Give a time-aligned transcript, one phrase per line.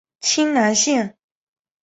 [0.19, 1.15] 清南线